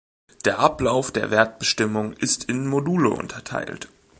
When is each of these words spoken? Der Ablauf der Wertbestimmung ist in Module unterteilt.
Der 0.45 0.57
Ablauf 0.57 1.11
der 1.11 1.29
Wertbestimmung 1.29 2.13
ist 2.13 2.45
in 2.45 2.65
Module 2.65 3.11
unterteilt. 3.11 3.87